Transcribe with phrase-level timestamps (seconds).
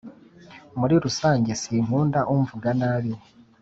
[0.79, 3.11] muri rusange, sinkunda umvuga nabi